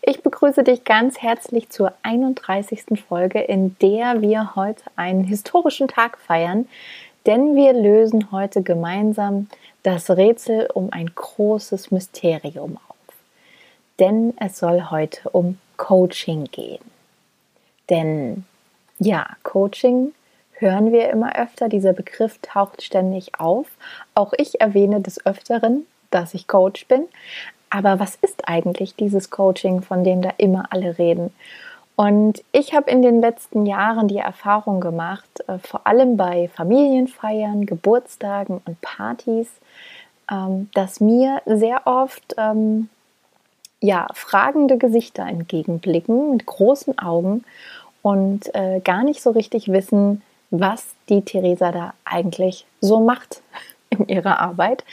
Ich 0.00 0.22
begrüße 0.22 0.62
dich 0.62 0.84
ganz 0.84 1.18
herzlich 1.18 1.70
zur 1.70 1.92
31. 2.02 3.02
Folge, 3.06 3.40
in 3.40 3.76
der 3.80 4.20
wir 4.20 4.54
heute 4.54 4.84
einen 4.94 5.24
historischen 5.24 5.88
Tag 5.88 6.18
feiern, 6.18 6.68
denn 7.26 7.56
wir 7.56 7.72
lösen 7.72 8.30
heute 8.30 8.62
gemeinsam 8.62 9.48
das 9.82 10.08
Rätsel 10.08 10.68
um 10.72 10.92
ein 10.92 11.10
großes 11.14 11.90
Mysterium 11.90 12.78
auf. 12.88 12.96
Denn 13.98 14.34
es 14.38 14.58
soll 14.58 14.90
heute 14.90 15.30
um 15.30 15.58
Coaching 15.76 16.44
gehen. 16.44 16.84
Denn 17.90 18.44
ja, 19.00 19.26
Coaching 19.42 20.12
hören 20.52 20.92
wir 20.92 21.10
immer 21.10 21.36
öfter, 21.36 21.68
dieser 21.68 21.92
Begriff 21.92 22.38
taucht 22.40 22.82
ständig 22.82 23.38
auf. 23.38 23.66
Auch 24.14 24.32
ich 24.36 24.60
erwähne 24.60 25.00
des 25.00 25.26
Öfteren, 25.26 25.86
dass 26.10 26.34
ich 26.34 26.46
Coach 26.46 26.86
bin. 26.86 27.06
Aber 27.70 28.00
was 28.00 28.16
ist 28.16 28.48
eigentlich 28.48 28.94
dieses 28.96 29.30
Coaching, 29.30 29.82
von 29.82 30.04
dem 30.04 30.22
da 30.22 30.30
immer 30.38 30.66
alle 30.70 30.98
reden? 30.98 31.32
Und 31.96 32.44
ich 32.52 32.74
habe 32.74 32.90
in 32.90 33.02
den 33.02 33.20
letzten 33.20 33.66
Jahren 33.66 34.06
die 34.06 34.18
Erfahrung 34.18 34.80
gemacht, 34.80 35.28
äh, 35.48 35.58
vor 35.58 35.84
allem 35.84 36.16
bei 36.16 36.48
Familienfeiern, 36.54 37.66
Geburtstagen 37.66 38.60
und 38.64 38.80
Partys, 38.80 39.48
ähm, 40.30 40.70
dass 40.74 41.00
mir 41.00 41.42
sehr 41.44 41.86
oft 41.86 42.36
ähm, 42.38 42.88
ja, 43.80 44.06
fragende 44.14 44.78
Gesichter 44.78 45.26
entgegenblicken 45.26 46.30
mit 46.30 46.46
großen 46.46 46.98
Augen 46.98 47.44
und 48.02 48.54
äh, 48.54 48.80
gar 48.80 49.02
nicht 49.02 49.20
so 49.20 49.30
richtig 49.30 49.68
wissen, 49.68 50.22
was 50.50 50.86
die 51.08 51.22
Theresa 51.22 51.72
da 51.72 51.94
eigentlich 52.04 52.64
so 52.80 53.00
macht 53.00 53.42
in 53.90 54.08
ihrer 54.08 54.40
Arbeit. 54.40 54.84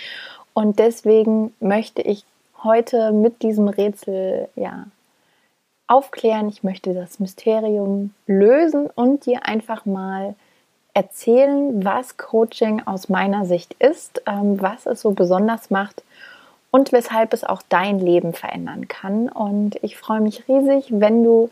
Und 0.53 0.79
deswegen 0.79 1.53
möchte 1.59 2.01
ich 2.01 2.23
heute 2.65 3.11
mit 3.11 3.41
diesem 3.41 3.69
Rätsel 3.69 4.49
ja 4.55 4.87
aufklären. 5.87 6.49
Ich 6.49 6.63
möchte 6.63 6.93
das 6.93 7.19
Mysterium 7.19 8.13
lösen 8.27 8.89
und 8.93 9.25
dir 9.25 9.45
einfach 9.45 9.85
mal 9.85 10.35
erzählen, 10.93 11.83
was 11.83 12.17
Coaching 12.17 12.81
aus 12.85 13.09
meiner 13.09 13.45
Sicht 13.45 13.73
ist, 13.79 14.21
ähm, 14.25 14.61
was 14.61 14.85
es 14.85 15.01
so 15.01 15.11
besonders 15.11 15.69
macht 15.69 16.03
und 16.71 16.91
weshalb 16.91 17.33
es 17.33 17.43
auch 17.43 17.61
dein 17.69 17.99
Leben 17.99 18.33
verändern 18.33 18.87
kann. 18.87 19.29
Und 19.29 19.77
ich 19.83 19.97
freue 19.97 20.21
mich 20.21 20.47
riesig, 20.47 20.87
wenn 20.89 21.23
du 21.23 21.49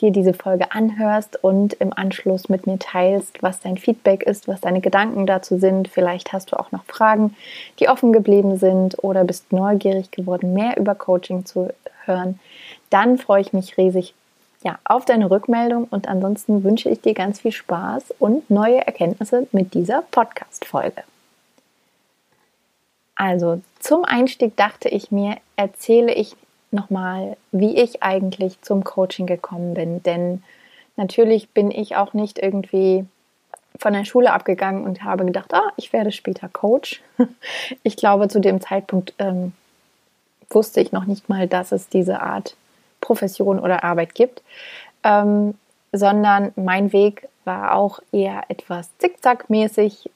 dir 0.00 0.10
diese 0.10 0.34
Folge 0.34 0.72
anhörst 0.72 1.42
und 1.42 1.74
im 1.74 1.92
Anschluss 1.92 2.48
mit 2.48 2.66
mir 2.66 2.78
teilst, 2.78 3.42
was 3.42 3.60
dein 3.60 3.78
Feedback 3.78 4.22
ist, 4.22 4.46
was 4.46 4.60
deine 4.60 4.80
Gedanken 4.80 5.26
dazu 5.26 5.58
sind. 5.58 5.88
Vielleicht 5.88 6.32
hast 6.32 6.52
du 6.52 6.58
auch 6.58 6.72
noch 6.72 6.84
Fragen, 6.84 7.34
die 7.78 7.88
offen 7.88 8.12
geblieben 8.12 8.58
sind 8.58 9.02
oder 9.02 9.24
bist 9.24 9.52
neugierig 9.52 10.10
geworden, 10.10 10.52
mehr 10.52 10.76
über 10.76 10.94
Coaching 10.94 11.46
zu 11.46 11.70
hören. 12.04 12.38
Dann 12.90 13.18
freue 13.18 13.40
ich 13.40 13.52
mich 13.52 13.78
riesig 13.78 14.14
ja, 14.62 14.78
auf 14.84 15.04
deine 15.04 15.30
Rückmeldung 15.30 15.84
und 15.84 16.08
ansonsten 16.08 16.64
wünsche 16.64 16.90
ich 16.90 17.00
dir 17.00 17.14
ganz 17.14 17.40
viel 17.40 17.52
Spaß 17.52 18.14
und 18.18 18.50
neue 18.50 18.86
Erkenntnisse 18.86 19.46
mit 19.52 19.74
dieser 19.74 20.02
Podcast-Folge. 20.10 21.04
Also 23.14 23.62
zum 23.80 24.04
Einstieg 24.04 24.56
dachte 24.56 24.88
ich 24.88 25.10
mir, 25.10 25.36
erzähle 25.56 26.12
ich 26.12 26.36
nochmal, 26.70 27.36
wie 27.52 27.76
ich 27.80 28.02
eigentlich 28.02 28.60
zum 28.62 28.84
Coaching 28.84 29.26
gekommen 29.26 29.74
bin. 29.74 30.02
Denn 30.02 30.42
natürlich 30.96 31.50
bin 31.50 31.70
ich 31.70 31.96
auch 31.96 32.14
nicht 32.14 32.38
irgendwie 32.38 33.06
von 33.78 33.92
der 33.92 34.04
Schule 34.04 34.32
abgegangen 34.32 34.84
und 34.84 35.02
habe 35.02 35.24
gedacht, 35.24 35.52
ah, 35.52 35.70
ich 35.76 35.92
werde 35.92 36.12
später 36.12 36.48
Coach. 36.48 37.02
Ich 37.82 37.96
glaube, 37.96 38.28
zu 38.28 38.40
dem 38.40 38.60
Zeitpunkt 38.60 39.14
ähm, 39.18 39.52
wusste 40.50 40.80
ich 40.80 40.92
noch 40.92 41.04
nicht 41.06 41.28
mal, 41.28 41.46
dass 41.46 41.72
es 41.72 41.88
diese 41.88 42.20
Art 42.20 42.56
Profession 43.00 43.58
oder 43.58 43.84
Arbeit 43.84 44.14
gibt, 44.14 44.42
ähm, 45.04 45.54
sondern 45.92 46.52
mein 46.56 46.92
Weg 46.92 47.28
war 47.44 47.74
auch 47.74 48.00
eher 48.12 48.44
etwas 48.48 48.90
zickzackmäßig, 48.98 50.10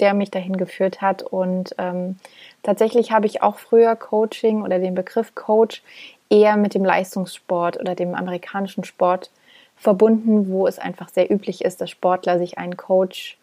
der 0.00 0.14
mich 0.14 0.30
dahin 0.30 0.56
geführt 0.56 1.00
hat. 1.00 1.22
Und 1.22 1.74
ähm, 1.78 2.16
tatsächlich 2.62 3.12
habe 3.12 3.26
ich 3.26 3.42
auch 3.42 3.58
früher 3.58 3.96
Coaching 3.96 4.62
oder 4.62 4.78
den 4.78 4.94
Begriff 4.94 5.34
Coach 5.34 5.82
eher 6.30 6.56
mit 6.56 6.74
dem 6.74 6.84
Leistungssport 6.84 7.78
oder 7.78 7.94
dem 7.94 8.14
amerikanischen 8.14 8.84
Sport 8.84 9.30
verbunden, 9.76 10.48
wo 10.48 10.66
es 10.66 10.78
einfach 10.78 11.08
sehr 11.08 11.30
üblich 11.30 11.64
ist, 11.64 11.80
dass 11.80 11.90
Sportler 11.90 12.38
sich 12.38 12.58
einen 12.58 12.76
Coach 12.76 13.38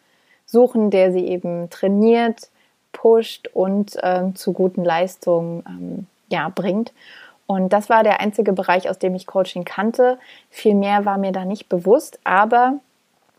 suchen, 0.45 0.89
der 0.91 1.11
sie 1.11 1.27
eben 1.27 1.69
trainiert, 1.69 2.49
pusht 2.91 3.47
und 3.53 3.97
ähm, 4.03 4.35
zu 4.35 4.51
guten 4.51 4.83
Leistungen 4.83 5.63
ähm, 5.67 6.07
ja, 6.29 6.49
bringt. 6.49 6.91
Und 7.47 7.73
das 7.73 7.89
war 7.89 8.03
der 8.03 8.21
einzige 8.21 8.53
Bereich, 8.53 8.89
aus 8.89 8.97
dem 8.97 9.13
ich 9.15 9.27
Coaching 9.27 9.65
kannte. 9.65 10.17
Viel 10.49 10.73
mehr 10.73 11.05
war 11.05 11.17
mir 11.17 11.31
da 11.31 11.45
nicht 11.45 11.69
bewusst, 11.69 12.19
aber 12.23 12.79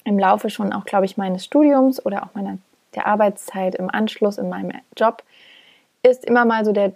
im 0.04 0.18
Laufe 0.18 0.50
schon 0.50 0.72
auch, 0.72 0.84
glaube 0.84 1.06
ich, 1.06 1.16
meines 1.16 1.44
Studiums 1.44 2.04
oder 2.04 2.24
auch 2.24 2.34
meiner 2.34 2.58
der 2.94 3.06
Arbeitszeit 3.06 3.74
im 3.74 3.90
Anschluss 3.90 4.38
in 4.38 4.48
meinem 4.48 4.72
Job 4.96 5.22
ist 6.02 6.24
immer 6.24 6.44
mal 6.44 6.64
so 6.64 6.72
der 6.72 6.92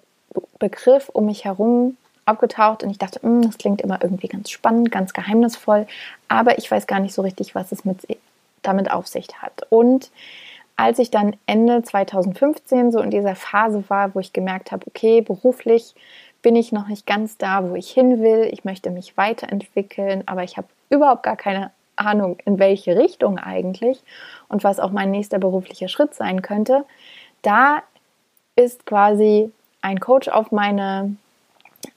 Begriff 0.59 1.09
um 1.09 1.27
mich 1.27 1.45
herum 1.45 1.97
aufgetaucht 2.27 2.83
und 2.83 2.91
ich 2.91 2.99
dachte, 2.99 3.23
hm, 3.23 3.43
das 3.43 3.57
klingt 3.57 3.81
immer 3.81 4.03
irgendwie 4.03 4.29
ganz 4.29 4.51
spannend, 4.51 4.91
ganz 4.91 5.13
geheimnisvoll, 5.13 5.87
aber 6.29 6.59
ich 6.59 6.71
weiß 6.71 6.87
gar 6.87 6.99
nicht 6.99 7.15
so 7.15 7.23
richtig, 7.23 7.55
was 7.55 7.73
es 7.73 7.85
mit, 7.85 8.01
damit 8.63 8.91
auf 8.91 9.07
sich 9.07 9.29
hat. 9.41 9.67
Und 9.71 10.11
als 10.75 10.99
ich 10.99 11.11
dann 11.11 11.37
Ende 11.47 11.83
2015 11.83 12.93
so 12.93 13.01
in 13.01 13.11
dieser 13.11 13.35
Phase 13.35 13.85
war, 13.89 14.15
wo 14.15 14.21
ich 14.21 14.33
gemerkt 14.33 14.73
habe, 14.73 14.87
okay, 14.89 15.21
beruflich 15.23 15.95
bin 16.43 16.57
ich 16.57 16.73
noch 16.73 16.89
nicht 16.89 17.07
ganz 17.07 17.39
da, 17.39 17.69
wo 17.69 17.77
ich 17.77 17.91
hin 17.91 18.21
will, 18.21 18.49
ich 18.53 18.65
möchte 18.65 18.91
mich 18.91 19.17
weiterentwickeln, 19.17 20.23
aber 20.27 20.43
ich 20.43 20.57
habe 20.57 20.69
überhaupt 20.91 21.23
gar 21.23 21.37
keine 21.37 21.71
Ahnung, 21.97 22.39
in 22.45 22.59
welche 22.59 22.97
Richtung 22.97 23.39
eigentlich 23.39 24.03
und 24.49 24.65
was 24.65 24.79
auch 24.81 24.91
mein 24.91 25.11
nächster 25.11 25.39
beruflicher 25.39 25.89
Schritt 25.89 26.15
sein 26.15 26.43
könnte, 26.43 26.85
da 27.43 27.83
ist 28.55 28.87
quasi 28.87 29.51
ein 29.83 30.01
Coach 30.01 30.29
auf 30.29 30.53
meine 30.53 31.17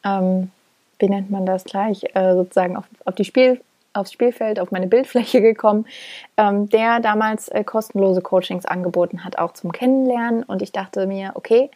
ähm, 0.03 0.51
wie 0.99 1.09
nennt 1.09 1.31
man 1.31 1.45
das 1.45 1.63
gleich, 1.63 2.03
äh, 2.13 2.33
sozusagen 2.33 2.75
auf, 2.75 2.85
auf 3.05 3.15
die 3.15 3.25
Spiel, 3.25 3.61
aufs 3.93 4.11
Spielfeld, 4.11 4.59
auf 4.59 4.71
meine 4.71 4.87
Bildfläche 4.87 5.41
gekommen, 5.41 5.85
ähm, 6.37 6.69
der 6.69 6.99
damals 6.99 7.47
äh, 7.47 7.63
kostenlose 7.63 8.21
Coachings 8.21 8.65
angeboten 8.65 9.23
hat, 9.23 9.39
auch 9.39 9.53
zum 9.53 9.71
Kennenlernen. 9.71 10.43
Und 10.43 10.61
ich 10.61 10.71
dachte 10.71 11.07
mir, 11.07 11.31
okay, 11.35 11.71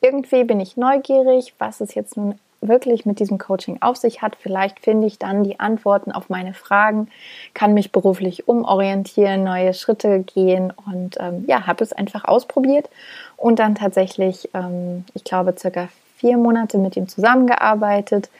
irgendwie 0.00 0.44
bin 0.44 0.58
ich 0.58 0.76
neugierig, 0.76 1.54
was 1.58 1.80
es 1.80 1.94
jetzt 1.94 2.16
nun 2.16 2.38
wirklich 2.62 3.04
mit 3.04 3.18
diesem 3.18 3.38
Coaching 3.38 3.78
auf 3.80 3.96
sich 3.96 4.22
hat. 4.22 4.36
Vielleicht 4.36 4.80
finde 4.80 5.06
ich 5.06 5.18
dann 5.18 5.44
die 5.44 5.60
Antworten 5.60 6.12
auf 6.12 6.30
meine 6.30 6.54
Fragen, 6.54 7.08
kann 7.54 7.74
mich 7.74 7.92
beruflich 7.92 8.48
umorientieren, 8.48 9.44
neue 9.44 9.74
Schritte 9.74 10.20
gehen 10.20 10.72
und 10.86 11.16
ähm, 11.20 11.44
ja, 11.46 11.66
habe 11.66 11.84
es 11.84 11.92
einfach 11.92 12.24
ausprobiert 12.24 12.88
und 13.36 13.58
dann 13.58 13.74
tatsächlich, 13.74 14.48
ähm, 14.54 15.04
ich 15.14 15.24
glaube, 15.24 15.54
circa 15.58 15.88
vier 16.16 16.38
Monate 16.38 16.78
mit 16.78 16.96
ihm 16.96 17.08
zusammengearbeitet, 17.08 18.30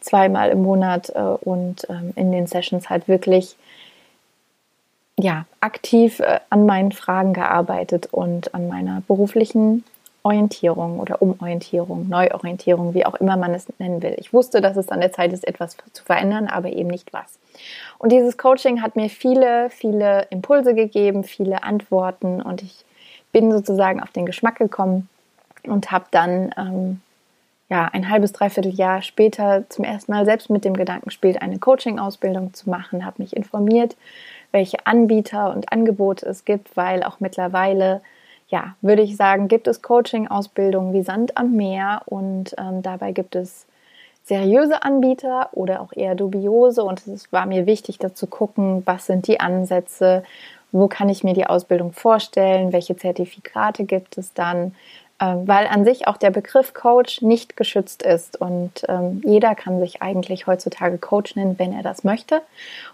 zweimal 0.00 0.50
im 0.50 0.62
Monat 0.62 1.10
äh, 1.10 1.18
und 1.18 1.86
ähm, 1.90 2.12
in 2.14 2.30
den 2.30 2.46
Sessions 2.46 2.88
halt 2.88 3.08
wirklich 3.08 3.56
ja, 5.18 5.44
aktiv 5.60 6.20
äh, 6.20 6.40
an 6.50 6.66
meinen 6.66 6.92
Fragen 6.92 7.32
gearbeitet 7.32 8.08
und 8.12 8.54
an 8.54 8.68
meiner 8.68 9.02
beruflichen 9.06 9.84
Orientierung 10.24 11.00
oder 11.00 11.20
Umorientierung, 11.20 12.08
Neuorientierung, 12.08 12.94
wie 12.94 13.04
auch 13.04 13.14
immer 13.16 13.36
man 13.36 13.54
es 13.54 13.66
nennen 13.78 14.02
will. 14.02 14.14
Ich 14.18 14.32
wusste, 14.32 14.60
dass 14.60 14.76
es 14.76 14.88
an 14.88 15.00
der 15.00 15.12
Zeit 15.12 15.32
ist, 15.32 15.46
etwas 15.46 15.76
zu 15.92 16.04
verändern, 16.04 16.46
aber 16.46 16.70
eben 16.70 16.88
nicht 16.88 17.12
was. 17.12 17.38
Und 17.98 18.12
dieses 18.12 18.38
Coaching 18.38 18.82
hat 18.82 18.96
mir 18.96 19.10
viele, 19.10 19.70
viele 19.70 20.26
Impulse 20.30 20.74
gegeben, 20.74 21.24
viele 21.24 21.64
Antworten 21.64 22.40
und 22.40 22.62
ich 22.62 22.84
bin 23.32 23.50
sozusagen 23.50 24.00
auf 24.00 24.10
den 24.10 24.26
Geschmack 24.26 24.56
gekommen 24.56 25.08
und 25.64 25.90
habe 25.90 26.04
dann 26.10 26.52
ähm, 26.56 27.00
ja, 27.72 27.88
ein 27.90 28.10
halbes, 28.10 28.32
dreiviertel 28.32 28.74
Jahr 28.74 29.00
später 29.00 29.64
zum 29.70 29.84
ersten 29.84 30.12
Mal 30.12 30.26
selbst 30.26 30.50
mit 30.50 30.64
dem 30.64 30.74
Gedanken 30.74 31.10
spielt, 31.10 31.40
eine 31.40 31.58
Coaching-Ausbildung 31.58 32.52
zu 32.52 32.68
machen, 32.68 33.06
habe 33.06 33.22
mich 33.22 33.34
informiert, 33.34 33.96
welche 34.50 34.86
Anbieter 34.86 35.54
und 35.54 35.72
Angebote 35.72 36.26
es 36.26 36.44
gibt, 36.44 36.76
weil 36.76 37.02
auch 37.02 37.18
mittlerweile, 37.20 38.02
ja, 38.52 38.76
würde 38.82 39.00
ich 39.00 39.16
sagen, 39.16 39.48
gibt 39.48 39.66
es 39.66 39.80
Coaching-Ausbildungen 39.80 40.92
wie 40.92 41.02
Sand 41.02 41.38
am 41.38 41.56
Meer 41.56 42.02
und 42.04 42.54
ähm, 42.58 42.82
dabei 42.82 43.12
gibt 43.12 43.34
es 43.34 43.66
seriöse 44.24 44.82
Anbieter 44.82 45.48
oder 45.52 45.80
auch 45.80 45.94
eher 45.94 46.14
dubiose. 46.14 46.84
Und 46.84 47.06
es 47.06 47.32
war 47.32 47.46
mir 47.46 47.64
wichtig, 47.64 47.98
da 47.98 48.14
zu 48.14 48.26
gucken, 48.26 48.82
was 48.84 49.06
sind 49.06 49.26
die 49.26 49.40
Ansätze, 49.40 50.22
wo 50.70 50.86
kann 50.86 51.08
ich 51.08 51.24
mir 51.24 51.32
die 51.32 51.46
Ausbildung 51.46 51.92
vorstellen, 51.92 52.74
welche 52.74 52.94
Zertifikate 52.94 53.84
gibt 53.84 54.18
es 54.18 54.34
dann, 54.34 54.74
ähm, 55.18 55.48
weil 55.48 55.66
an 55.66 55.86
sich 55.86 56.06
auch 56.06 56.18
der 56.18 56.30
Begriff 56.30 56.74
Coach 56.74 57.22
nicht 57.22 57.56
geschützt 57.56 58.02
ist 58.02 58.38
und 58.38 58.82
ähm, 58.86 59.22
jeder 59.24 59.54
kann 59.54 59.80
sich 59.80 60.02
eigentlich 60.02 60.46
heutzutage 60.46 60.98
Coach 60.98 61.36
nennen, 61.36 61.58
wenn 61.58 61.72
er 61.72 61.82
das 61.82 62.04
möchte. 62.04 62.42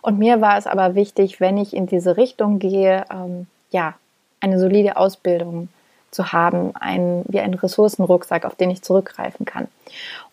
Und 0.02 0.20
mir 0.20 0.40
war 0.40 0.56
es 0.56 0.68
aber 0.68 0.94
wichtig, 0.94 1.40
wenn 1.40 1.58
ich 1.58 1.74
in 1.74 1.86
diese 1.86 2.16
Richtung 2.16 2.60
gehe, 2.60 3.04
ähm, 3.12 3.48
ja, 3.70 3.94
eine 4.40 4.58
solide 4.58 4.96
Ausbildung 4.96 5.68
zu 6.10 6.32
haben, 6.32 6.74
ein, 6.74 7.24
wie 7.28 7.40
ein 7.40 7.54
Ressourcenrucksack, 7.54 8.44
auf 8.44 8.54
den 8.54 8.70
ich 8.70 8.82
zurückgreifen 8.82 9.44
kann. 9.44 9.68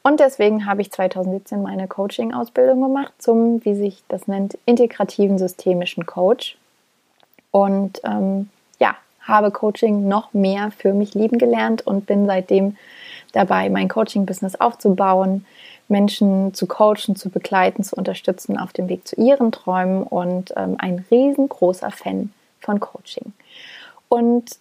Und 0.03 0.19
deswegen 0.19 0.65
habe 0.65 0.81
ich 0.81 0.91
2017 0.91 1.61
meine 1.61 1.87
Coaching-Ausbildung 1.87 2.81
gemacht 2.81 3.11
zum, 3.19 3.63
wie 3.65 3.75
sich 3.75 4.03
das 4.07 4.27
nennt, 4.27 4.57
integrativen 4.65 5.37
systemischen 5.37 6.05
Coach. 6.05 6.57
Und 7.51 8.01
ähm, 8.03 8.49
ja, 8.79 8.95
habe 9.21 9.51
Coaching 9.51 10.07
noch 10.07 10.33
mehr 10.33 10.71
für 10.71 10.93
mich 10.93 11.13
lieben 11.13 11.37
gelernt 11.37 11.85
und 11.85 12.05
bin 12.05 12.25
seitdem 12.25 12.77
dabei, 13.33 13.69
mein 13.69 13.89
Coaching-Business 13.89 14.55
aufzubauen, 14.55 15.45
Menschen 15.87 16.53
zu 16.53 16.67
coachen, 16.67 17.15
zu 17.15 17.29
begleiten, 17.29 17.83
zu 17.83 17.95
unterstützen 17.95 18.57
auf 18.57 18.73
dem 18.73 18.89
Weg 18.89 19.07
zu 19.07 19.15
ihren 19.17 19.51
Träumen 19.51 20.03
und 20.03 20.53
ähm, 20.55 20.75
ein 20.79 21.05
riesengroßer 21.11 21.91
Fan 21.91 22.31
von 22.61 22.79
Coaching. 22.79 23.33
Und 24.15 24.59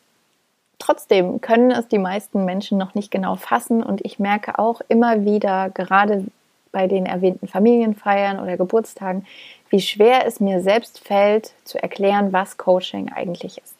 trotzdem 0.81 1.41
können 1.41 1.71
es 1.71 1.87
die 1.87 1.99
meisten 1.99 2.45
Menschen 2.45 2.77
noch 2.77 2.97
nicht 2.97 3.13
genau 3.13 3.37
fassen 3.37 3.85
und 3.85 4.05
ich 4.05 4.19
merke 4.19 4.59
auch 4.59 4.81
immer 4.89 5.25
wieder, 5.25 5.71
gerade 5.71 6.25
bei 6.73 6.89
den 6.89 7.07
erwähnten 7.07 7.47
Familienfeiern 7.47 8.41
oder 8.41 8.57
Geburtstagen, 8.57 9.25
wie 9.71 9.81
schwer 9.81 10.27
es 10.27 10.41
mir 10.41 10.61
selbst 10.61 10.99
fällt 10.99 11.53
zu 11.63 11.81
erklären, 11.81 12.33
was 12.33 12.57
Coaching 12.57 13.13
eigentlich 13.13 13.59
ist. 13.59 13.77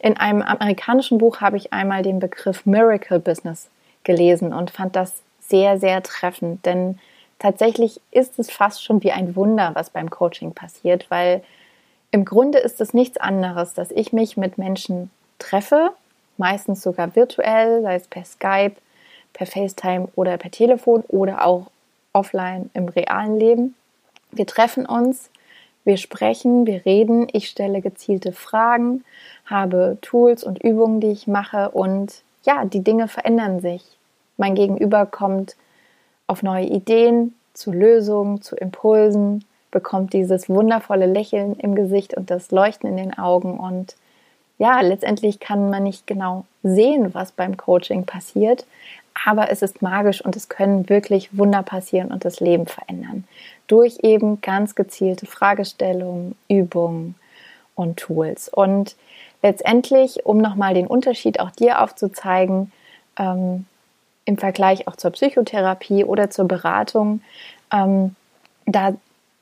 In 0.00 0.16
einem 0.16 0.42
amerikanischen 0.42 1.18
Buch 1.18 1.40
habe 1.40 1.58
ich 1.58 1.72
einmal 1.72 2.02
den 2.02 2.18
Begriff 2.18 2.66
Miracle 2.66 3.20
Business 3.20 3.70
gelesen 4.02 4.52
und 4.52 4.72
fand 4.72 4.96
das 4.96 5.22
sehr, 5.38 5.78
sehr 5.78 6.02
treffend, 6.02 6.66
denn 6.66 6.98
tatsächlich 7.38 8.00
ist 8.10 8.40
es 8.40 8.50
fast 8.50 8.82
schon 8.82 9.04
wie 9.04 9.12
ein 9.12 9.36
Wunder, 9.36 9.70
was 9.74 9.90
beim 9.90 10.10
Coaching 10.10 10.54
passiert, 10.54 11.06
weil 11.08 11.44
im 12.14 12.24
Grunde 12.24 12.58
ist 12.58 12.80
es 12.80 12.94
nichts 12.94 13.16
anderes, 13.16 13.74
dass 13.74 13.90
ich 13.90 14.12
mich 14.12 14.36
mit 14.36 14.56
Menschen 14.56 15.10
treffe, 15.40 15.90
meistens 16.36 16.80
sogar 16.80 17.16
virtuell, 17.16 17.82
sei 17.82 17.96
es 17.96 18.06
per 18.06 18.24
Skype, 18.24 18.76
per 19.32 19.48
FaceTime 19.48 20.06
oder 20.14 20.38
per 20.38 20.52
Telefon 20.52 21.02
oder 21.08 21.44
auch 21.44 21.72
offline 22.12 22.70
im 22.72 22.86
realen 22.86 23.40
Leben. 23.40 23.74
Wir 24.30 24.46
treffen 24.46 24.86
uns, 24.86 25.28
wir 25.82 25.96
sprechen, 25.96 26.68
wir 26.68 26.86
reden, 26.86 27.26
ich 27.32 27.48
stelle 27.48 27.80
gezielte 27.80 28.30
Fragen, 28.30 29.04
habe 29.44 29.98
Tools 30.00 30.44
und 30.44 30.62
Übungen, 30.62 31.00
die 31.00 31.10
ich 31.10 31.26
mache 31.26 31.72
und 31.72 32.22
ja, 32.44 32.64
die 32.64 32.84
Dinge 32.84 33.08
verändern 33.08 33.58
sich. 33.58 33.82
Mein 34.36 34.54
Gegenüber 34.54 35.04
kommt 35.04 35.56
auf 36.28 36.44
neue 36.44 36.66
Ideen, 36.66 37.34
zu 37.54 37.72
Lösungen, 37.72 38.40
zu 38.40 38.54
Impulsen, 38.54 39.44
bekommt 39.74 40.14
dieses 40.14 40.48
wundervolle 40.48 41.04
Lächeln 41.04 41.56
im 41.56 41.74
Gesicht 41.74 42.14
und 42.14 42.30
das 42.30 42.50
Leuchten 42.50 42.88
in 42.88 42.96
den 42.96 43.18
Augen 43.18 43.58
und 43.58 43.96
ja, 44.56 44.80
letztendlich 44.80 45.40
kann 45.40 45.68
man 45.68 45.82
nicht 45.82 46.06
genau 46.06 46.46
sehen, 46.62 47.12
was 47.12 47.32
beim 47.32 47.56
Coaching 47.56 48.06
passiert, 48.06 48.64
aber 49.26 49.50
es 49.50 49.62
ist 49.62 49.82
magisch 49.82 50.24
und 50.24 50.36
es 50.36 50.48
können 50.48 50.88
wirklich 50.88 51.36
Wunder 51.36 51.62
passieren 51.62 52.12
und 52.12 52.24
das 52.24 52.40
Leben 52.40 52.66
verändern. 52.66 53.24
Durch 53.66 53.98
eben 54.02 54.40
ganz 54.40 54.74
gezielte 54.74 55.26
Fragestellungen, 55.26 56.36
Übungen 56.48 57.16
und 57.74 57.98
Tools. 57.98 58.48
Und 58.48 58.96
letztendlich, 59.42 60.24
um 60.24 60.38
nochmal 60.38 60.74
den 60.74 60.86
Unterschied 60.86 61.40
auch 61.40 61.50
dir 61.50 61.82
aufzuzeigen, 61.82 62.70
ähm, 63.18 63.66
im 64.24 64.38
Vergleich 64.38 64.88
auch 64.88 64.96
zur 64.96 65.10
Psychotherapie 65.10 66.04
oder 66.04 66.30
zur 66.30 66.46
Beratung, 66.46 67.20
ähm, 67.72 68.14
da 68.66 68.94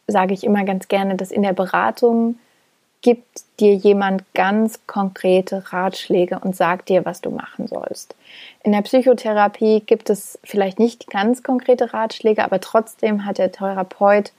sage 0.07 0.35
ich 0.35 0.45
immer 0.45 0.65
ganz 0.65 0.89
gerne, 0.89 1.17
dass 1.17 1.31
in 1.31 1.43
der 1.43 1.53
Beratung 1.53 2.37
gibt 3.03 3.43
dir 3.59 3.75
jemand 3.75 4.23
ganz 4.33 4.79
konkrete 4.87 5.73
Ratschläge 5.73 6.39
und 6.39 6.55
sagt 6.55 6.89
dir, 6.89 7.05
was 7.05 7.21
du 7.21 7.31
machen 7.31 7.67
sollst. 7.67 8.15
In 8.63 8.73
der 8.73 8.83
Psychotherapie 8.83 9.81
gibt 9.81 10.09
es 10.09 10.39
vielleicht 10.45 10.79
nicht 10.79 11.11
ganz 11.11 11.43
konkrete 11.43 11.93
Ratschläge, 11.93 12.45
aber 12.45 12.61
trotzdem 12.61 13.25
hat 13.27 13.39
der 13.39 13.51
Therapeut 13.51 14.33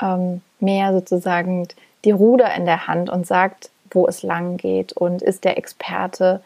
ähm, 0.00 0.40
mehr 0.58 0.92
sozusagen 0.92 1.68
die 2.04 2.10
Ruder 2.10 2.54
in 2.54 2.64
der 2.64 2.86
Hand 2.86 3.10
und 3.10 3.26
sagt, 3.26 3.70
wo 3.90 4.06
es 4.06 4.22
lang 4.22 4.56
geht 4.56 4.92
und 4.92 5.22
ist 5.22 5.44
der 5.44 5.58
Experte, 5.58 6.40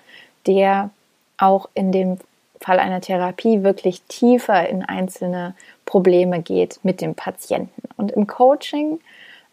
der 0.46 0.90
auch 1.38 1.68
in 1.74 1.92
dem 1.92 2.18
Fall 2.62 2.78
einer 2.78 3.00
Therapie 3.00 3.62
wirklich 3.62 4.02
tiefer 4.02 4.68
in 4.68 4.82
einzelne 4.82 5.54
Probleme 5.84 6.40
geht 6.40 6.80
mit 6.82 7.00
dem 7.00 7.14
Patienten. 7.14 7.82
Und 7.96 8.12
im 8.12 8.26
Coaching 8.26 9.00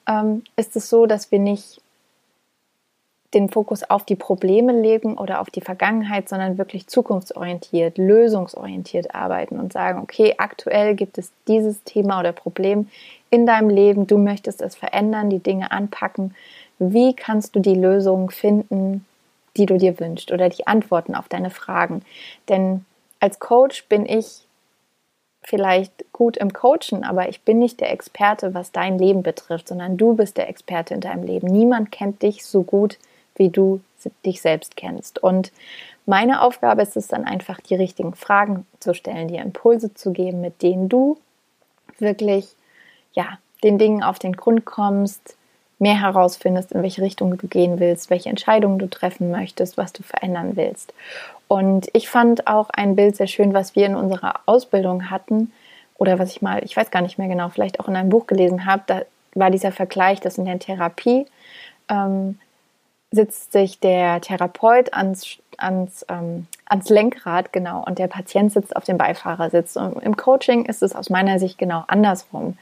ähm, 0.08 0.44
ist 0.56 0.76
es 0.76 0.90
so, 0.90 1.06
dass 1.06 1.32
wir 1.32 1.40
nicht 1.40 1.82
den 3.34 3.50
Fokus 3.50 3.84
auf 3.84 4.06
die 4.06 4.16
Probleme 4.16 4.74
legen 4.74 5.18
oder 5.18 5.40
auf 5.40 5.50
die 5.52 5.62
Vergangenheit, 5.62 6.28
sondern 6.30 6.58
wirklich 6.58 6.88
zukunftsorientiert, 6.88 7.98
lösungsorientiert 7.98 9.14
arbeiten 9.14 9.60
und 9.60 9.72
sagen, 9.72 10.02
okay, 10.02 10.36
aktuell 10.38 10.96
gibt 10.96 11.18
es 11.18 11.32
dieses 11.48 11.84
Thema 11.84 12.20
oder 12.20 12.32
Problem 12.32 12.90
in 13.30 13.46
deinem 13.46 13.70
Leben, 13.70 14.08
du 14.08 14.18
möchtest 14.18 14.62
es 14.62 14.76
verändern, 14.76 15.30
die 15.30 15.40
Dinge 15.40 15.72
anpacken. 15.72 16.34
Wie 16.80 17.14
kannst 17.14 17.56
du 17.56 17.60
die 17.60 17.76
Lösung 17.76 18.32
finden, 18.32 19.06
die 19.58 19.68
du 19.68 19.78
dir 19.78 20.00
wünschst 20.00 20.32
oder 20.32 20.50
die 20.50 20.66
Antworten 20.66 21.14
auf 21.14 21.28
deine 21.28 21.52
Fragen? 21.52 22.02
Denn 22.48 22.86
als 23.20 23.40
Coach 23.40 23.86
bin 23.86 24.06
ich 24.06 24.46
vielleicht 25.44 26.12
gut 26.14 26.38
im 26.38 26.54
Coachen, 26.54 27.04
aber 27.04 27.30
ich 27.30 27.42
bin 27.42 27.60
nicht 27.60 27.80
der 27.80 27.92
Experte, 27.92 28.54
was 28.54 28.72
dein 28.72 29.00
Leben 29.00 29.24
betrifft, 29.24 29.70
sondern 29.70 29.98
du 29.98 30.16
bist 30.16 30.38
der 30.38 30.50
Experte 30.50 30.94
in 30.94 31.02
deinem 31.02 31.24
Leben. 31.24 31.48
Niemand 31.48 31.92
kennt 31.92 32.22
dich 32.22 32.46
so 32.46 32.64
gut 32.64 32.98
wie 33.36 33.50
du 33.50 33.82
dich 34.26 34.42
selbst 34.42 34.76
kennst. 34.76 35.22
Und 35.24 35.52
meine 36.06 36.42
Aufgabe 36.42 36.82
ist 36.82 36.98
es 36.98 37.08
dann 37.08 37.26
einfach, 37.26 37.60
die 37.60 37.76
richtigen 37.76 38.14
Fragen 38.14 38.66
zu 38.80 38.94
stellen, 38.94 39.28
dir 39.28 39.42
Impulse 39.42 39.94
zu 39.94 40.12
geben, 40.12 40.42
mit 40.42 40.62
denen 40.62 40.90
du 40.90 41.18
wirklich, 41.98 42.50
ja, 43.14 43.40
den 43.64 43.78
Dingen 43.78 44.04
auf 44.04 44.20
den 44.20 44.34
Grund 44.34 44.66
kommst, 44.66 45.36
mehr 45.80 46.00
herausfindest, 46.00 46.74
in 46.74 46.84
welche 46.84 47.02
Richtung 47.02 47.38
du 47.38 47.48
gehen 47.48 47.80
willst, 47.80 48.10
welche 48.10 48.30
Entscheidungen 48.30 48.80
du 48.80 48.88
treffen 48.90 49.32
möchtest, 49.32 49.78
was 49.78 49.94
du 49.94 50.04
verändern 50.04 50.56
willst. 50.56 50.94
Und 51.48 51.90
ich 51.94 52.10
fand 52.10 52.48
auch 52.48 52.70
ein 52.70 52.96
Bild 52.96 53.16
sehr 53.16 53.28
schön, 53.28 53.54
was 53.54 53.76
wir 53.76 53.86
in 53.86 53.96
unserer 53.96 54.42
Ausbildung 54.46 55.10
hatten 55.10 55.52
oder 55.98 56.20
was 56.20 56.32
ich 56.32 56.42
mal, 56.42 56.64
ich 56.64 56.76
weiß 56.76 56.92
gar 56.92 57.02
nicht 57.02 57.18
mehr 57.18 57.28
genau, 57.28 57.50
vielleicht 57.50 57.80
auch 57.80 57.88
in 57.88 57.96
einem 57.96 58.10
Buch 58.10 58.28
gelesen 58.28 58.66
habe, 58.66 58.84
da 58.86 59.02
war 59.34 59.50
dieser 59.50 59.72
Vergleich, 59.72 60.20
dass 60.20 60.38
in 60.38 60.46
der 60.46 60.60
Therapie 60.60 61.26
ähm, 61.90 62.38
sitzt 63.12 63.52
sich 63.52 63.80
der 63.80 64.22
Therapeut 64.22 64.94
ans, 64.94 65.38
ans, 65.58 66.06
ähm, 66.10 66.48
ans 66.66 66.90
Lenkrad, 66.90 67.52
genau, 67.52 67.84
und 67.86 68.00
der 68.00 68.08
Patient 68.08 68.52
sitzt 68.52 68.76
auf 68.76 68.84
dem 68.84 68.98
Beifahrersitz. 68.98 69.76
Und 69.76 70.02
im 70.04 70.16
Coaching 70.16 70.66
ist 70.66 70.84
es 70.84 70.96
aus 70.96 71.10
meiner 71.10 71.40
Sicht 71.40 71.58
genau 71.58 71.84
andersrum. 71.88 72.58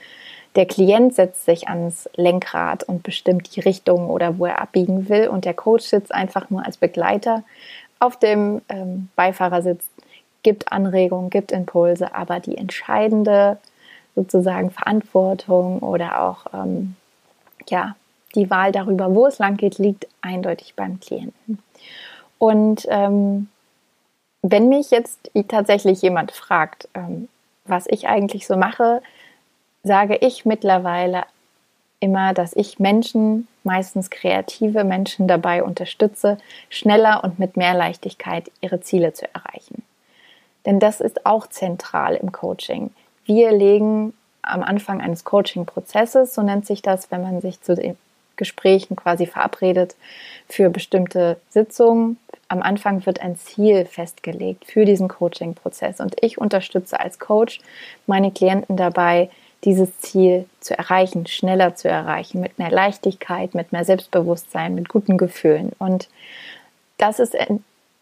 Der 0.57 0.65
Klient 0.65 1.13
setzt 1.13 1.45
sich 1.45 1.69
ans 1.69 2.09
Lenkrad 2.15 2.83
und 2.83 3.03
bestimmt 3.03 3.55
die 3.55 3.59
Richtung 3.59 4.09
oder 4.09 4.39
wo 4.39 4.47
er 4.47 4.59
abbiegen 4.59 5.07
will. 5.07 5.27
Und 5.27 5.45
der 5.45 5.53
Coach 5.53 5.85
sitzt 5.85 6.11
einfach 6.13 6.49
nur 6.49 6.65
als 6.65 6.77
Begleiter 6.77 7.43
auf 7.99 8.17
dem 8.17 8.61
ähm, 8.67 9.09
Beifahrersitz, 9.15 9.87
gibt 10.41 10.71
Anregungen, 10.71 11.29
gibt 11.29 11.51
Impulse, 11.51 12.15
aber 12.15 12.39
die 12.39 12.57
entscheidende 12.57 13.57
sozusagen 14.15 14.71
Verantwortung 14.71 15.79
oder 15.79 16.21
auch 16.21 16.47
ähm, 16.51 16.95
ja, 17.69 17.95
die 18.33 18.49
Wahl 18.49 18.71
darüber, 18.71 19.13
wo 19.13 19.27
es 19.27 19.37
lang 19.37 19.57
geht, 19.57 19.77
liegt 19.77 20.07
eindeutig 20.21 20.73
beim 20.75 20.99
Klienten. 20.99 21.59
Und 22.39 22.87
ähm, 22.89 23.49
wenn 24.41 24.69
mich 24.69 24.89
jetzt 24.89 25.29
tatsächlich 25.47 26.01
jemand 26.01 26.31
fragt, 26.31 26.87
ähm, 26.95 27.29
was 27.65 27.85
ich 27.87 28.07
eigentlich 28.07 28.47
so 28.47 28.57
mache, 28.57 29.03
sage 29.83 30.17
ich 30.17 30.45
mittlerweile 30.45 31.23
immer, 31.99 32.33
dass 32.33 32.55
ich 32.55 32.79
Menschen, 32.79 33.47
meistens 33.63 34.09
kreative 34.09 34.83
Menschen 34.83 35.27
dabei 35.27 35.63
unterstütze, 35.63 36.37
schneller 36.69 37.23
und 37.23 37.39
mit 37.39 37.57
mehr 37.57 37.73
Leichtigkeit 37.73 38.51
ihre 38.61 38.81
Ziele 38.81 39.13
zu 39.13 39.25
erreichen. 39.33 39.83
Denn 40.65 40.79
das 40.79 41.01
ist 41.01 41.25
auch 41.25 41.47
zentral 41.47 42.15
im 42.15 42.31
Coaching. 42.31 42.91
Wir 43.25 43.51
legen 43.51 44.13
am 44.41 44.63
Anfang 44.63 45.01
eines 45.01 45.23
Coaching-Prozesses, 45.23 46.33
so 46.33 46.41
nennt 46.41 46.65
sich 46.65 46.81
das, 46.81 47.11
wenn 47.11 47.21
man 47.21 47.41
sich 47.41 47.61
zu 47.61 47.75
den 47.75 47.97
Gesprächen 48.35 48.95
quasi 48.95 49.25
verabredet 49.25 49.95
für 50.47 50.69
bestimmte 50.69 51.37
Sitzungen, 51.49 52.17
am 52.49 52.61
Anfang 52.61 53.05
wird 53.05 53.19
ein 53.19 53.35
Ziel 53.35 53.85
festgelegt 53.85 54.65
für 54.65 54.85
diesen 54.85 55.09
Coaching-Prozess 55.09 55.99
und 55.99 56.15
ich 56.21 56.37
unterstütze 56.37 56.99
als 56.99 57.19
Coach 57.19 57.59
meine 58.05 58.31
Klienten 58.31 58.77
dabei, 58.77 59.29
dieses 59.63 59.97
Ziel 59.99 60.45
zu 60.59 60.77
erreichen, 60.77 61.25
schneller 61.27 61.75
zu 61.75 61.89
erreichen, 61.89 62.41
mit 62.41 62.59
mehr 62.59 62.71
Leichtigkeit, 62.71 63.55
mit 63.55 63.71
mehr 63.71 63.85
Selbstbewusstsein, 63.85 64.75
mit 64.75 64.89
guten 64.89 65.17
Gefühlen. 65.17 65.71
Und 65.79 66.09
das 66.97 67.19
ist 67.19 67.35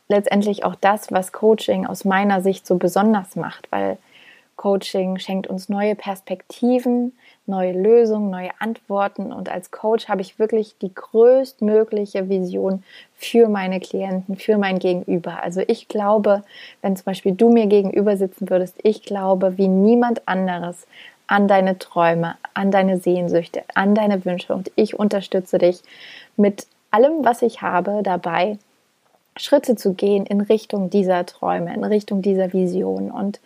letztendlich 0.07 0.63
auch 0.63 0.75
das, 0.75 1.11
was 1.11 1.31
Coaching 1.31 1.85
aus 1.85 2.05
meiner 2.05 2.41
Sicht 2.41 2.67
so 2.67 2.75
besonders 2.75 3.35
macht, 3.35 3.71
weil 3.71 3.97
Coaching 4.55 5.19
schenkt 5.19 5.47
uns 5.47 5.67
neue 5.67 5.95
Perspektiven, 5.95 7.11
neue 7.45 7.73
Lösungen, 7.73 8.29
neue 8.29 8.51
Antworten 8.59 9.33
und 9.33 9.49
als 9.49 9.69
Coach 9.69 10.07
habe 10.07 10.21
ich 10.21 10.39
wirklich 10.39 10.77
die 10.81 10.93
größtmögliche 10.93 12.29
Vision 12.29 12.83
für 13.15 13.49
meine 13.49 13.79
Klienten, 13.79 14.37
für 14.37 14.57
mein 14.57 14.79
Gegenüber. 14.79 15.43
Also 15.43 15.61
ich 15.67 15.87
glaube, 15.87 16.43
wenn 16.81 16.95
zum 16.95 17.05
Beispiel 17.05 17.33
du 17.33 17.51
mir 17.51 17.67
gegenüber 17.67 18.17
sitzen 18.17 18.49
würdest, 18.49 18.75
ich 18.81 19.03
glaube 19.03 19.57
wie 19.57 19.67
niemand 19.67 20.27
anderes 20.27 20.87
an 21.27 21.47
deine 21.47 21.77
Träume, 21.79 22.35
an 22.53 22.71
deine 22.71 22.97
Sehnsüchte, 22.97 23.63
an 23.73 23.95
deine 23.95 24.25
Wünsche. 24.25 24.53
Und 24.53 24.71
ich 24.75 24.97
unterstütze 24.97 25.57
dich 25.57 25.81
mit 26.37 26.67
allem, 26.91 27.25
was 27.25 27.41
ich 27.41 27.61
habe, 27.61 28.01
dabei 28.03 28.57
Schritte 29.37 29.75
zu 29.75 29.93
gehen 29.93 30.25
in 30.25 30.41
Richtung 30.41 30.89
dieser 30.89 31.25
Träume, 31.25 31.73
in 31.73 31.83
Richtung 31.83 32.21
dieser 32.21 32.53
Vision. 32.53 33.11
Und 33.11 33.39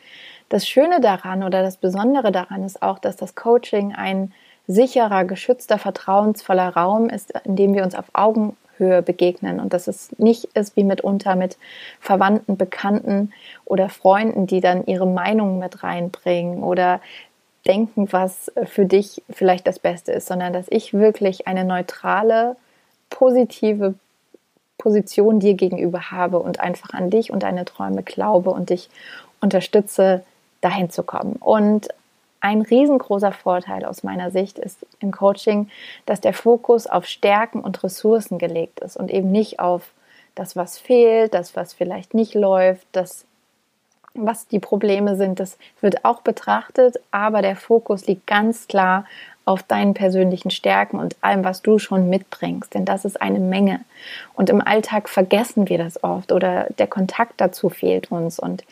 das 0.50 0.68
Schöne 0.68 1.00
daran 1.00 1.44
oder 1.44 1.62
das 1.62 1.78
Besondere 1.78 2.32
daran 2.32 2.64
ist 2.64 2.82
auch, 2.82 3.00
dass 3.00 3.16
das 3.16 3.36
Coaching 3.36 3.94
ein 3.94 4.32
sicherer, 4.68 5.26
geschützter, 5.26 5.80
vertrauensvoller 5.80 6.70
Raum 6.70 7.10
ist, 7.10 7.34
in 7.44 7.56
dem 7.56 7.74
wir 7.74 7.84
uns 7.84 7.96
auf 7.96 8.06
Augenhöhe 8.14 9.02
begegnen. 9.02 9.60
Und 9.60 9.74
dass 9.74 9.88
es 9.88 10.18
nicht 10.20 10.46
ist 10.54 10.76
wie 10.76 10.84
mitunter 10.84 11.36
mit 11.36 11.58
Verwandten, 12.00 12.56
Bekannten 12.56 13.34
oder 13.66 13.90
Freunden, 13.90 14.46
die 14.46 14.62
dann 14.62 14.86
ihre 14.86 15.08
Meinung 15.08 15.58
mit 15.58 15.84
reinbringen 15.84 16.64
oder 16.64 17.02
denken, 17.68 18.12
was 18.12 18.52
für 18.66 18.86
dich 18.86 19.22
vielleicht 19.30 19.68
das 19.68 19.80
Beste 19.80 20.12
ist, 20.12 20.28
sondern 20.28 20.54
dass 20.54 20.68
ich 20.70 20.94
wirklich 20.94 21.48
eine 21.48 21.66
neutrale, 21.66 22.56
positive 23.10 23.96
Position 24.78 25.40
dir 25.40 25.56
gegenüber 25.56 26.12
habe 26.12 26.40
und 26.40 26.60
einfach 26.60 26.94
an 26.94 27.10
dich 27.10 27.32
und 27.32 27.44
deine 27.44 27.66
Träume 27.66 28.02
glaube 28.02 28.50
und 28.52 28.70
dich 28.70 28.90
unterstütze, 29.42 30.24
dahin 30.62 30.90
zu 30.90 31.04
kommen. 31.04 31.36
Und 31.36 31.90
ein 32.42 32.62
riesengroßer 32.62 33.34
Vorteil 33.34 33.86
aus 33.86 34.04
meiner 34.04 34.32
Sicht 34.32 34.58
ist 34.58 34.86
im 35.00 35.12
Coaching, 35.12 35.70
dass 36.06 36.22
der 36.22 36.34
Fokus 36.34 36.88
auf 36.88 37.06
Stärken 37.06 37.62
und 37.62 37.84
Ressourcen 37.84 38.38
gelegt 38.38 38.80
ist 38.80 38.96
und 38.96 39.12
eben 39.12 39.32
nicht 39.32 39.60
auf 39.60 39.92
das, 40.36 40.56
was 40.56 40.78
fehlt, 40.78 41.34
das, 41.34 41.56
was 41.56 41.74
vielleicht 41.74 42.14
nicht 42.14 42.34
läuft, 42.34 42.88
das, 42.94 43.26
was 44.26 44.48
die 44.48 44.60
Probleme 44.60 45.16
sind. 45.16 45.40
Das 45.40 45.58
wird 45.82 46.06
auch 46.06 46.22
betrachtet, 46.22 47.00
aber 47.12 47.42
der 47.42 47.56
Fokus 47.56 48.08
liegt 48.08 48.28
ganz 48.28 48.68
klar 48.68 49.06
auf 49.50 49.64
deinen 49.64 49.96
persönlichen 49.96 50.52
Stärken 50.52 51.00
und 51.00 51.16
allem, 51.22 51.44
was 51.44 51.64
du 51.64 51.80
schon 51.80 52.08
mitbringst, 52.08 52.76
denn 52.76 52.86
das 52.86 53.04
ist 53.04 53.20
eine 53.20 53.40
Menge. 53.40 53.80
Und 54.36 54.52
im 54.52 54.62
Alltag 54.62 55.10
vergessen 55.10 55.70
wir 55.70 55.80
das 55.80 56.04
oft 56.04 56.32
oder 56.32 56.68
der 56.78 56.86
Kontakt 56.86 57.42
dazu 57.42 57.70
fehlt 57.70 58.12
uns. 58.12 58.38
Und 58.38 58.64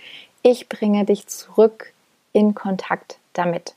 ich 0.44 0.70
bringe 0.70 1.04
dich 1.04 1.26
zurück 1.26 1.94
in 2.32 2.54
Kontakt 2.54 3.18
damit. 3.34 3.74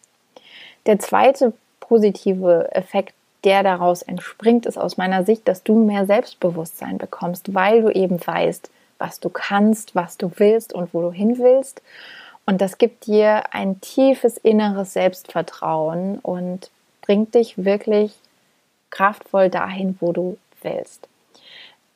Der 0.84 0.98
zweite 0.98 1.54
positive 1.80 2.68
Effekt, 2.72 3.14
der 3.44 3.62
daraus 3.62 4.02
entspringt, 4.02 4.66
ist 4.66 4.76
aus 4.76 4.98
meiner 4.98 5.24
Sicht, 5.24 5.48
dass 5.48 5.62
du 5.62 5.82
mehr 5.82 6.04
Selbstbewusstsein 6.04 6.98
bekommst, 6.98 7.54
weil 7.54 7.80
du 7.80 7.90
eben 7.90 8.24
weißt, 8.24 8.70
was 9.00 9.20
du 9.20 9.28
kannst, 9.28 9.94
was 9.94 10.16
du 10.16 10.30
willst 10.36 10.72
und 10.72 10.94
wo 10.94 11.00
du 11.00 11.12
hin 11.12 11.38
willst. 11.38 11.82
Und 12.46 12.60
das 12.60 12.78
gibt 12.78 13.06
dir 13.06 13.54
ein 13.54 13.80
tiefes 13.80 14.36
inneres 14.36 14.92
Selbstvertrauen 14.92 16.18
und 16.18 16.70
bringt 17.02 17.34
dich 17.34 17.64
wirklich 17.64 18.14
kraftvoll 18.90 19.48
dahin, 19.48 19.96
wo 20.00 20.12
du 20.12 20.36
willst. 20.62 21.08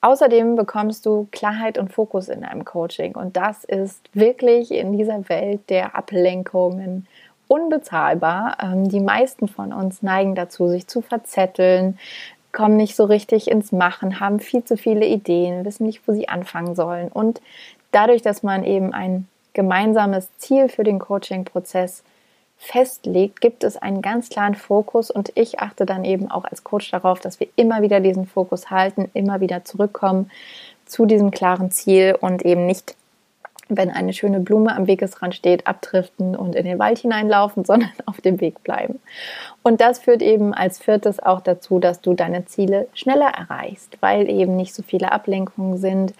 Außerdem 0.00 0.54
bekommst 0.54 1.06
du 1.06 1.28
Klarheit 1.32 1.78
und 1.78 1.92
Fokus 1.92 2.28
in 2.28 2.42
deinem 2.42 2.64
Coaching 2.64 3.14
und 3.14 3.36
das 3.36 3.64
ist 3.64 4.00
wirklich 4.12 4.70
in 4.70 4.96
dieser 4.96 5.28
Welt 5.28 5.70
der 5.70 5.96
Ablenkungen 5.96 7.06
unbezahlbar. 7.48 8.58
Ähm, 8.62 8.88
die 8.88 9.00
meisten 9.00 9.48
von 9.48 9.72
uns 9.72 10.02
neigen 10.02 10.34
dazu, 10.34 10.68
sich 10.68 10.86
zu 10.86 11.00
verzetteln, 11.00 11.98
kommen 12.54 12.76
nicht 12.76 12.96
so 12.96 13.04
richtig 13.04 13.50
ins 13.50 13.72
Machen, 13.72 14.20
haben 14.20 14.40
viel 14.40 14.64
zu 14.64 14.78
viele 14.78 15.04
Ideen, 15.04 15.66
wissen 15.66 15.84
nicht, 15.84 16.08
wo 16.08 16.12
sie 16.12 16.28
anfangen 16.28 16.74
sollen. 16.74 17.08
Und 17.08 17.42
dadurch, 17.90 18.22
dass 18.22 18.42
man 18.42 18.64
eben 18.64 18.94
ein 18.94 19.28
gemeinsames 19.52 20.28
Ziel 20.38 20.70
für 20.70 20.84
den 20.84 20.98
Coaching-Prozess 20.98 22.02
festlegt, 22.56 23.40
gibt 23.42 23.64
es 23.64 23.76
einen 23.76 24.00
ganz 24.00 24.30
klaren 24.30 24.54
Fokus 24.54 25.10
und 25.10 25.32
ich 25.34 25.58
achte 25.58 25.84
dann 25.84 26.04
eben 26.04 26.30
auch 26.30 26.44
als 26.44 26.64
Coach 26.64 26.90
darauf, 26.90 27.20
dass 27.20 27.40
wir 27.40 27.48
immer 27.56 27.82
wieder 27.82 28.00
diesen 28.00 28.26
Fokus 28.26 28.70
halten, 28.70 29.10
immer 29.12 29.40
wieder 29.40 29.64
zurückkommen 29.64 30.30
zu 30.86 31.04
diesem 31.04 31.30
klaren 31.30 31.70
Ziel 31.70 32.16
und 32.18 32.44
eben 32.44 32.66
nicht, 32.66 32.94
wenn 33.68 33.90
eine 33.90 34.12
schöne 34.12 34.40
Blume 34.40 34.74
am 34.74 34.86
Wegesrand 34.86 35.34
steht, 35.34 35.66
abdriften 35.66 36.36
und 36.36 36.54
in 36.54 36.64
den 36.64 36.78
Wald 36.78 36.98
hineinlaufen, 36.98 37.64
sondern 37.66 37.92
auf 38.06 38.20
dem 38.20 38.40
Weg 38.40 38.62
bleiben. 38.62 39.00
Und 39.62 39.80
das 39.80 39.98
führt 39.98 40.22
eben 40.22 40.54
als 40.54 40.78
viertes 40.78 41.20
auch 41.20 41.40
dazu, 41.40 41.78
dass 41.78 42.00
du 42.00 42.14
deine 42.14 42.44
Ziele 42.46 42.88
schneller 42.94 43.28
erreichst, 43.28 43.96
weil 44.00 44.28
eben 44.28 44.56
nicht 44.56 44.74
so 44.74 44.82
viele 44.82 45.12
Ablenkungen 45.12 45.78
sind 45.78 46.14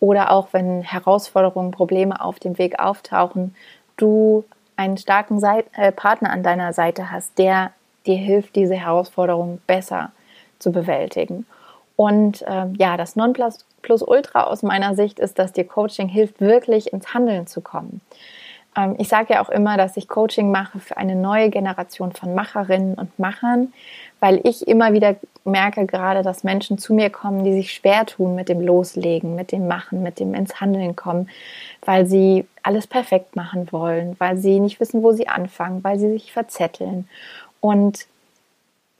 oder 0.00 0.30
auch 0.32 0.48
wenn 0.52 0.82
Herausforderungen, 0.82 1.70
Probleme 1.70 2.20
auf 2.20 2.38
dem 2.38 2.58
Weg 2.58 2.80
auftauchen, 2.80 3.54
du 3.96 4.44
einen 4.76 4.96
starken 4.96 5.38
Seit 5.38 5.66
äh, 5.74 5.92
Partner 5.92 6.30
an 6.30 6.42
deiner 6.42 6.72
Seite 6.72 7.10
hast, 7.10 7.38
der 7.38 7.72
dir 8.06 8.16
hilft, 8.16 8.56
diese 8.56 8.74
Herausforderung 8.74 9.60
besser 9.66 10.10
zu 10.58 10.72
bewältigen. 10.72 11.46
Und 12.00 12.40
äh, 12.48 12.64
ja, 12.78 12.96
das 12.96 13.14
Nonplusultra 13.14 14.44
aus 14.44 14.62
meiner 14.62 14.94
Sicht 14.94 15.18
ist, 15.18 15.38
dass 15.38 15.52
dir 15.52 15.64
Coaching 15.64 16.08
hilft, 16.08 16.40
wirklich 16.40 16.94
ins 16.94 17.12
Handeln 17.12 17.46
zu 17.46 17.60
kommen. 17.60 18.00
Ähm, 18.74 18.94
ich 18.96 19.08
sage 19.08 19.34
ja 19.34 19.44
auch 19.44 19.50
immer, 19.50 19.76
dass 19.76 19.98
ich 19.98 20.08
Coaching 20.08 20.50
mache 20.50 20.78
für 20.78 20.96
eine 20.96 21.14
neue 21.14 21.50
Generation 21.50 22.12
von 22.12 22.34
Macherinnen 22.34 22.94
und 22.94 23.18
Machern, 23.18 23.74
weil 24.18 24.40
ich 24.44 24.66
immer 24.66 24.94
wieder 24.94 25.16
merke 25.44 25.84
gerade, 25.84 26.22
dass 26.22 26.42
Menschen 26.42 26.78
zu 26.78 26.94
mir 26.94 27.10
kommen, 27.10 27.44
die 27.44 27.52
sich 27.52 27.74
schwer 27.74 28.06
tun 28.06 28.34
mit 28.34 28.48
dem 28.48 28.62
Loslegen, 28.62 29.34
mit 29.34 29.52
dem 29.52 29.68
Machen, 29.68 30.02
mit 30.02 30.20
dem 30.20 30.32
ins 30.32 30.58
Handeln 30.58 30.96
kommen, 30.96 31.28
weil 31.84 32.06
sie 32.06 32.46
alles 32.62 32.86
perfekt 32.86 33.36
machen 33.36 33.70
wollen, 33.72 34.16
weil 34.18 34.38
sie 34.38 34.58
nicht 34.58 34.80
wissen, 34.80 35.02
wo 35.02 35.12
sie 35.12 35.28
anfangen, 35.28 35.84
weil 35.84 35.98
sie 35.98 36.12
sich 36.12 36.32
verzetteln 36.32 37.06
und 37.60 38.06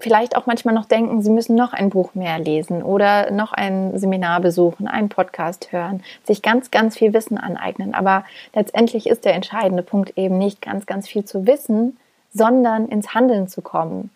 vielleicht 0.00 0.36
auch 0.36 0.46
manchmal 0.46 0.74
noch 0.74 0.86
denken, 0.86 1.22
sie 1.22 1.30
müssen 1.30 1.54
noch 1.54 1.72
ein 1.72 1.90
Buch 1.90 2.14
mehr 2.14 2.38
lesen 2.38 2.82
oder 2.82 3.30
noch 3.30 3.52
ein 3.52 3.98
Seminar 3.98 4.40
besuchen, 4.40 4.88
einen 4.88 5.08
Podcast 5.08 5.72
hören, 5.72 6.02
sich 6.24 6.42
ganz, 6.42 6.70
ganz 6.70 6.96
viel 6.96 7.12
Wissen 7.12 7.38
aneignen. 7.38 7.94
Aber 7.94 8.24
letztendlich 8.54 9.06
ist 9.06 9.24
der 9.24 9.34
entscheidende 9.34 9.82
Punkt 9.82 10.16
eben 10.16 10.38
nicht 10.38 10.62
ganz, 10.62 10.86
ganz 10.86 11.06
viel 11.06 11.24
zu 11.24 11.46
wissen, 11.46 11.98
sondern 12.32 12.88
ins 12.88 13.14
Handeln 13.14 13.48
zu 13.48 13.60
kommen. 13.60 14.10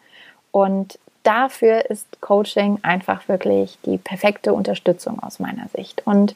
Und 0.50 0.98
dafür 1.22 1.90
ist 1.90 2.20
Coaching 2.20 2.78
einfach 2.82 3.28
wirklich 3.28 3.78
die 3.84 3.98
perfekte 3.98 4.54
Unterstützung 4.54 5.22
aus 5.22 5.38
meiner 5.38 5.68
Sicht. 5.74 6.02
Und 6.06 6.34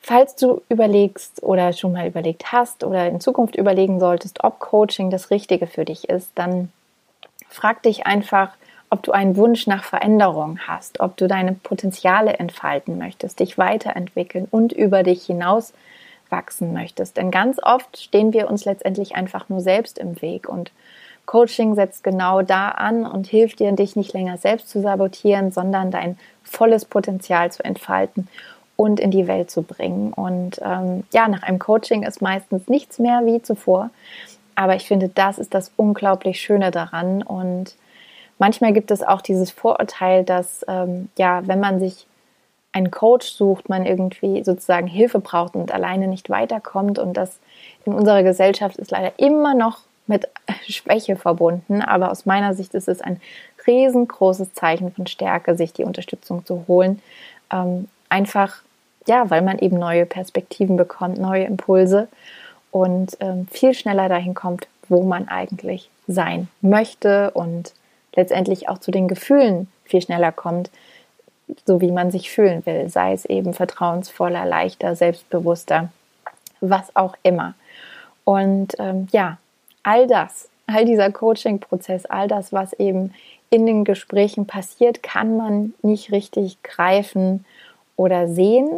falls 0.00 0.34
du 0.36 0.62
überlegst 0.68 1.42
oder 1.42 1.72
schon 1.72 1.92
mal 1.92 2.06
überlegt 2.06 2.52
hast 2.52 2.84
oder 2.84 3.06
in 3.08 3.20
Zukunft 3.20 3.56
überlegen 3.56 4.00
solltest, 4.00 4.44
ob 4.44 4.58
Coaching 4.60 5.10
das 5.10 5.30
Richtige 5.30 5.66
für 5.66 5.84
dich 5.84 6.08
ist, 6.08 6.30
dann 6.34 6.70
frag 7.50 7.82
dich 7.82 8.06
einfach, 8.06 8.50
ob 8.88 9.02
du 9.02 9.12
einen 9.12 9.36
Wunsch 9.36 9.66
nach 9.66 9.84
Veränderung 9.84 10.58
hast, 10.66 11.00
ob 11.00 11.16
du 11.16 11.28
deine 11.28 11.52
Potenziale 11.52 12.34
entfalten 12.34 12.98
möchtest, 12.98 13.38
dich 13.38 13.58
weiterentwickeln 13.58 14.48
und 14.50 14.72
über 14.72 15.02
dich 15.02 15.24
hinaus 15.24 15.72
wachsen 16.28 16.72
möchtest. 16.72 17.16
Denn 17.16 17.30
ganz 17.30 17.60
oft 17.62 17.98
stehen 17.98 18.32
wir 18.32 18.50
uns 18.50 18.64
letztendlich 18.64 19.14
einfach 19.14 19.48
nur 19.48 19.60
selbst 19.60 19.98
im 19.98 20.20
Weg 20.22 20.48
und 20.48 20.72
Coaching 21.26 21.76
setzt 21.76 22.02
genau 22.02 22.42
da 22.42 22.70
an 22.70 23.06
und 23.06 23.28
hilft 23.28 23.60
dir, 23.60 23.70
dich 23.70 23.94
nicht 23.94 24.12
länger 24.12 24.36
selbst 24.36 24.68
zu 24.68 24.80
sabotieren, 24.80 25.52
sondern 25.52 25.92
dein 25.92 26.18
volles 26.42 26.84
Potenzial 26.84 27.52
zu 27.52 27.64
entfalten 27.64 28.26
und 28.74 28.98
in 28.98 29.12
die 29.12 29.28
Welt 29.28 29.48
zu 29.48 29.62
bringen. 29.62 30.12
Und 30.12 30.60
ähm, 30.64 31.04
ja, 31.12 31.28
nach 31.28 31.44
einem 31.44 31.60
Coaching 31.60 32.02
ist 32.02 32.20
meistens 32.20 32.66
nichts 32.66 32.98
mehr 32.98 33.24
wie 33.26 33.40
zuvor. 33.42 33.90
Aber 34.60 34.76
ich 34.76 34.86
finde, 34.86 35.08
das 35.08 35.38
ist 35.38 35.54
das 35.54 35.72
unglaublich 35.78 36.38
Schöne 36.38 36.70
daran. 36.70 37.22
Und 37.22 37.76
manchmal 38.38 38.74
gibt 38.74 38.90
es 38.90 39.02
auch 39.02 39.22
dieses 39.22 39.50
Vorurteil, 39.50 40.22
dass 40.22 40.66
ähm, 40.68 41.08
ja, 41.16 41.40
wenn 41.46 41.60
man 41.60 41.80
sich 41.80 42.06
einen 42.72 42.90
Coach 42.90 43.26
sucht, 43.26 43.70
man 43.70 43.86
irgendwie 43.86 44.44
sozusagen 44.44 44.86
Hilfe 44.86 45.18
braucht 45.18 45.54
und 45.54 45.72
alleine 45.72 46.08
nicht 46.08 46.28
weiterkommt. 46.28 46.98
Und 46.98 47.14
das 47.14 47.38
in 47.86 47.94
unserer 47.94 48.22
Gesellschaft 48.22 48.76
ist 48.76 48.90
leider 48.90 49.12
immer 49.16 49.54
noch 49.54 49.78
mit 50.06 50.28
Schwäche 50.68 51.16
verbunden, 51.16 51.80
aber 51.80 52.10
aus 52.10 52.26
meiner 52.26 52.52
Sicht 52.52 52.74
ist 52.74 52.86
es 52.86 53.00
ein 53.00 53.18
riesengroßes 53.66 54.52
Zeichen 54.52 54.92
von 54.92 55.06
Stärke, 55.06 55.56
sich 55.56 55.72
die 55.72 55.84
Unterstützung 55.84 56.44
zu 56.44 56.66
holen. 56.68 57.00
Ähm, 57.50 57.88
einfach 58.10 58.62
ja, 59.06 59.30
weil 59.30 59.40
man 59.40 59.58
eben 59.58 59.78
neue 59.78 60.04
Perspektiven 60.04 60.76
bekommt, 60.76 61.18
neue 61.18 61.44
Impulse 61.44 62.08
und 62.70 63.16
ähm, 63.20 63.46
viel 63.50 63.74
schneller 63.74 64.08
dahin 64.08 64.34
kommt, 64.34 64.68
wo 64.88 65.02
man 65.02 65.28
eigentlich 65.28 65.90
sein 66.06 66.48
möchte 66.60 67.30
und 67.32 67.72
letztendlich 68.14 68.68
auch 68.68 68.78
zu 68.78 68.90
den 68.90 69.08
Gefühlen 69.08 69.68
viel 69.84 70.02
schneller 70.02 70.32
kommt, 70.32 70.70
so 71.66 71.80
wie 71.80 71.90
man 71.90 72.10
sich 72.10 72.30
fühlen 72.30 72.64
will, 72.66 72.88
sei 72.88 73.12
es 73.12 73.24
eben 73.24 73.54
vertrauensvoller, 73.54 74.44
leichter, 74.44 74.94
selbstbewusster, 74.94 75.90
was 76.60 76.94
auch 76.94 77.16
immer. 77.22 77.54
Und 78.24 78.74
ähm, 78.78 79.08
ja, 79.12 79.38
all 79.82 80.06
das, 80.06 80.48
all 80.66 80.84
dieser 80.84 81.10
Coaching-Prozess, 81.10 82.06
all 82.06 82.28
das, 82.28 82.52
was 82.52 82.72
eben 82.74 83.12
in 83.50 83.66
den 83.66 83.84
Gesprächen 83.84 84.46
passiert, 84.46 85.02
kann 85.02 85.36
man 85.36 85.74
nicht 85.82 86.12
richtig 86.12 86.62
greifen 86.62 87.44
oder 87.96 88.28
sehen, 88.28 88.68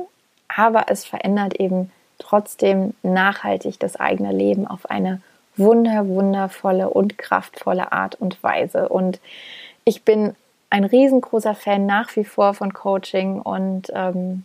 aber 0.49 0.87
es 0.89 1.05
verändert 1.05 1.61
eben 1.61 1.91
trotzdem 2.23 2.95
nachhaltig 3.03 3.79
das 3.79 3.97
eigene 3.97 4.33
Leben 4.33 4.67
auf 4.67 4.91
eine 4.91 5.21
wunder, 5.57 6.09
wundervolle 6.09 6.89
und 6.89 7.19
kraftvolle 7.19 7.93
Art 7.93 8.15
und 8.15 8.43
Weise. 8.43 8.89
Und 8.89 9.21
ich 9.85 10.03
bin 10.03 10.35
ein 10.71 10.85
riesengroßer 10.85 11.55
Fan 11.55 11.85
nach 11.85 12.17
wie 12.17 12.25
vor 12.25 12.55
von 12.55 12.73
Coaching 12.73 13.41
und 13.41 13.93
ähm, 13.95 14.45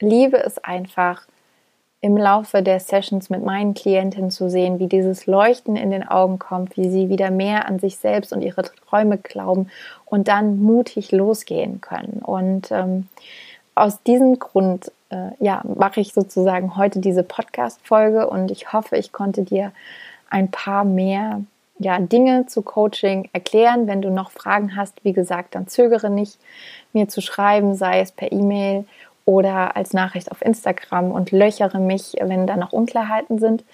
liebe 0.00 0.36
es 0.36 0.62
einfach, 0.62 1.26
im 2.04 2.18
Laufe 2.18 2.62
der 2.62 2.80
Sessions 2.80 3.30
mit 3.30 3.42
meinen 3.42 3.72
Klientinnen 3.72 4.30
zu 4.30 4.50
sehen, 4.50 4.78
wie 4.78 4.88
dieses 4.88 5.24
Leuchten 5.24 5.74
in 5.74 5.90
den 5.90 6.06
Augen 6.06 6.38
kommt, 6.38 6.76
wie 6.76 6.90
sie 6.90 7.08
wieder 7.08 7.30
mehr 7.30 7.66
an 7.66 7.78
sich 7.78 7.96
selbst 7.96 8.30
und 8.34 8.42
ihre 8.42 8.62
Träume 8.62 9.16
glauben 9.16 9.70
und 10.04 10.28
dann 10.28 10.62
mutig 10.62 11.12
losgehen 11.12 11.80
können. 11.80 12.20
Und 12.22 12.70
ähm, 12.70 13.08
aus 13.74 14.02
diesem 14.02 14.38
Grund 14.38 14.92
äh, 15.10 15.30
ja, 15.40 15.62
mache 15.64 16.00
ich 16.00 16.12
sozusagen 16.12 16.76
heute 16.76 17.00
diese 17.00 17.22
Podcast-Folge 17.22 18.28
und 18.28 18.50
ich 18.50 18.72
hoffe, 18.72 18.96
ich 18.96 19.12
konnte 19.12 19.42
dir 19.42 19.72
ein 20.30 20.50
paar 20.50 20.84
mehr 20.84 21.40
ja, 21.78 21.98
Dinge 21.98 22.46
zu 22.46 22.62
Coaching 22.62 23.28
erklären. 23.32 23.86
Wenn 23.86 24.02
du 24.02 24.10
noch 24.10 24.30
Fragen 24.30 24.76
hast, 24.76 25.04
wie 25.04 25.12
gesagt, 25.12 25.54
dann 25.54 25.66
zögere 25.66 26.10
nicht, 26.10 26.38
mir 26.92 27.08
zu 27.08 27.20
schreiben, 27.20 27.74
sei 27.74 28.00
es 28.00 28.12
per 28.12 28.32
E-Mail 28.32 28.84
oder 29.24 29.76
als 29.76 29.92
Nachricht 29.92 30.30
auf 30.30 30.42
Instagram 30.42 31.10
und 31.10 31.32
löchere 31.32 31.78
mich, 31.78 32.16
wenn 32.20 32.46
da 32.46 32.56
noch 32.56 32.72
Unklarheiten 32.72 33.38
sind. 33.38 33.64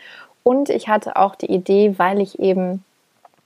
Und 0.43 0.71
ich 0.71 0.89
hatte 0.89 1.17
auch 1.17 1.35
die 1.35 1.53
Idee, 1.53 1.99
weil 1.99 2.21
ich 2.21 2.39
eben 2.39 2.85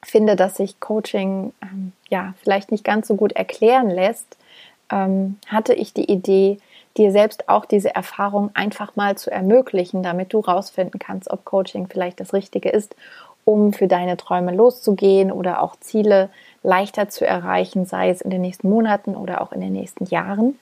finde, 0.03 0.37
dass 0.37 0.57
sich 0.57 0.81
Coaching 0.81 1.53
ähm, 1.63 1.93
ja 2.09 2.35
vielleicht 2.43 2.71
nicht 2.71 2.85
ganz 2.85 3.09
so 3.09 3.17
gut 3.17 3.33
erklären 3.33 3.91
lässt, 3.91 4.37
ähm, 4.91 5.39
hatte 5.47 5.75
ich 5.75 5.93
die 5.93 6.11
Idee, 6.11 6.59
dir 6.97 7.11
selbst 7.11 7.49
auch 7.49 7.65
diese 7.65 7.95
Erfahrung 7.95 8.51
einfach 8.55 8.95
mal 8.97 9.17
zu 9.17 9.31
ermöglichen, 9.31 10.03
damit 10.03 10.33
du 10.33 10.41
rausfinden 10.41 11.01
kannst, 11.01 11.31
ob 11.31 11.45
Coaching 11.45 11.89
vielleicht 11.89 12.21
das 12.21 12.33
Richtige 12.33 12.69
ist 12.69 12.95
um 13.45 13.73
für 13.73 13.89
deine 13.89 14.17
Träume 14.17 14.55
loszugehen 14.55 15.31
oder 15.31 15.63
auch 15.63 15.77
Ziele 15.81 16.31
leichter 16.63 17.09
zu 17.09 17.27
erreichen, 17.27 17.85
sei 17.85 18.11
es 18.11 18.21
in 18.21 18.31
den 18.31 18.41
nächsten 18.41 18.71
Monaten 18.71 19.15
oder 19.15 19.41
auch 19.41 19.53
in 19.53 19.61
den 19.61 19.73
nächsten 19.73 20.07
Jahren. 20.07 20.59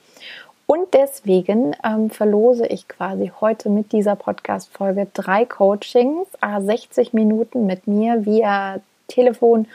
Und 0.67 0.95
deswegen 0.95 1.76
ähm, 1.85 2.11
verlose 2.11 2.67
ich 2.67 2.88
quasi 2.88 3.31
heute 3.41 3.69
mit 3.69 3.93
dieser 3.93 4.17
Podcast-Folge 4.17 5.09
drei 5.12 5.45
Coachings, 5.45 6.26
60 6.41 7.12
Minuten 7.12 7.67
mit 7.67 7.87
mir 7.87 8.25
via 8.25 8.81
Telefon 9.07 9.67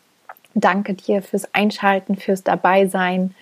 danke 0.54 0.94
dir 0.94 1.22
fürs 1.22 1.52
Einschalten, 1.54 2.16
fürs 2.16 2.42
Dabeisein 2.42 3.34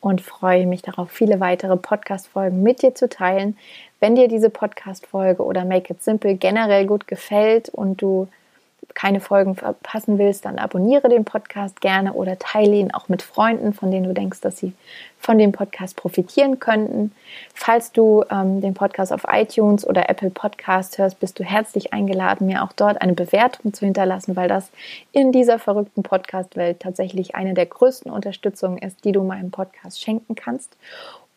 und 0.00 0.20
freue 0.20 0.66
mich 0.66 0.82
darauf, 0.82 1.10
viele 1.10 1.40
weitere 1.40 1.76
Podcast-Folgen 1.76 2.62
mit 2.62 2.82
dir 2.82 2.94
zu 2.94 3.08
teilen. 3.08 3.56
Wenn 4.00 4.14
dir 4.14 4.28
diese 4.28 4.50
Podcast-Folge 4.50 5.42
oder 5.42 5.64
Make 5.64 5.94
It 5.94 6.02
Simple 6.02 6.34
generell 6.34 6.86
gut 6.86 7.06
gefällt 7.06 7.70
und 7.70 8.02
du 8.02 8.28
keine 8.94 9.20
Folgen 9.20 9.56
verpassen 9.56 10.18
willst, 10.18 10.44
dann 10.44 10.58
abonniere 10.58 11.08
den 11.08 11.24
Podcast 11.24 11.80
gerne 11.80 12.12
oder 12.12 12.38
teile 12.38 12.74
ihn 12.74 12.92
auch 12.92 13.08
mit 13.08 13.22
Freunden, 13.22 13.72
von 13.72 13.90
denen 13.90 14.06
du 14.06 14.14
denkst, 14.14 14.40
dass 14.40 14.58
sie 14.58 14.72
von 15.18 15.38
dem 15.38 15.52
Podcast 15.52 15.96
profitieren 15.96 16.60
könnten. 16.60 17.12
Falls 17.54 17.92
du 17.92 18.24
ähm, 18.30 18.60
den 18.60 18.74
Podcast 18.74 19.12
auf 19.12 19.24
iTunes 19.26 19.86
oder 19.86 20.10
Apple 20.10 20.30
Podcast 20.30 20.98
hörst, 20.98 21.18
bist 21.18 21.38
du 21.38 21.44
herzlich 21.44 21.92
eingeladen, 21.94 22.46
mir 22.46 22.62
auch 22.62 22.72
dort 22.72 23.00
eine 23.00 23.14
Bewertung 23.14 23.72
zu 23.72 23.86
hinterlassen, 23.86 24.36
weil 24.36 24.48
das 24.48 24.70
in 25.12 25.32
dieser 25.32 25.58
verrückten 25.58 26.02
Podcast-Welt 26.02 26.80
tatsächlich 26.80 27.34
eine 27.34 27.54
der 27.54 27.66
größten 27.66 28.12
Unterstützungen 28.12 28.78
ist, 28.78 29.04
die 29.04 29.12
du 29.12 29.22
meinem 29.22 29.50
Podcast 29.50 30.02
schenken 30.02 30.34
kannst. 30.34 30.76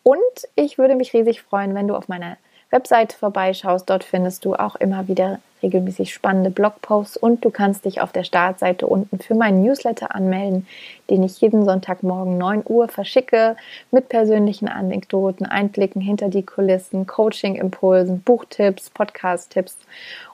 Und 0.02 0.18
ich 0.54 0.78
würde 0.78 0.94
mich 0.94 1.14
riesig 1.14 1.42
freuen, 1.42 1.74
wenn 1.74 1.88
du 1.88 1.94
auf 1.94 2.08
meiner 2.08 2.36
Webseite 2.70 3.16
vorbeischaust. 3.16 3.88
Dort 3.88 4.04
findest 4.04 4.44
du 4.44 4.54
auch 4.54 4.76
immer 4.76 5.08
wieder 5.08 5.40
regelmäßig 5.62 6.14
spannende 6.14 6.50
Blogposts 6.50 7.16
und 7.16 7.44
du 7.44 7.50
kannst 7.50 7.84
dich 7.84 8.00
auf 8.00 8.12
der 8.12 8.24
Startseite 8.24 8.86
unten 8.86 9.18
für 9.18 9.34
meinen 9.34 9.62
Newsletter 9.62 10.14
anmelden, 10.14 10.66
den 11.10 11.22
ich 11.22 11.40
jeden 11.40 11.64
Sonntagmorgen 11.64 12.38
9 12.38 12.62
Uhr 12.66 12.88
verschicke 12.88 13.56
mit 13.90 14.08
persönlichen 14.08 14.68
Anekdoten, 14.68 15.46
Einblicken 15.46 16.00
hinter 16.00 16.28
die 16.28 16.44
Kulissen, 16.44 17.06
Coaching-Impulsen, 17.06 18.22
Buchtipps, 18.22 18.90
Podcast-Tipps 18.90 19.76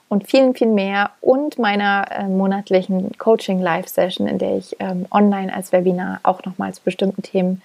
und 0.07 0.29
vielen, 0.29 0.53
viel 0.53 0.67
mehr 0.67 1.11
und 1.21 1.57
meiner 1.57 2.05
äh, 2.11 2.27
monatlichen 2.27 3.17
Coaching-Live-Session, 3.17 4.27
in 4.27 4.37
der 4.37 4.57
ich 4.57 4.75
ähm, 4.79 5.07
online 5.09 5.53
als 5.53 5.71
Webinar 5.71 6.19
auch 6.23 6.43
nochmal 6.45 6.73
zu 6.73 6.81
bestimmten 6.83 7.23
Themen 7.23 7.61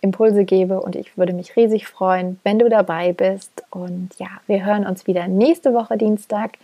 Impulse 0.00 0.44
gebe 0.44 0.80
und 0.80 0.96
ich 0.96 1.16
würde 1.16 1.32
mich 1.32 1.56
riesig 1.56 1.86
freuen, 1.86 2.40
wenn 2.42 2.58
du 2.58 2.68
dabei 2.68 3.12
bist. 3.12 3.64
Und 3.70 4.10
ja, 4.18 4.28
wir 4.46 4.64
hören 4.64 4.86
uns 4.86 5.06
wieder 5.06 5.28
nächste 5.28 5.74
Woche 5.74 5.96
Dienstag, 5.96 6.58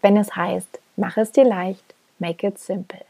wenn 0.00 0.16
es 0.16 0.34
heißt, 0.36 0.80
mach 0.96 1.16
es 1.16 1.32
dir 1.32 1.44
leicht, 1.44 1.94
make 2.18 2.46
it 2.46 2.58
simple. 2.58 3.00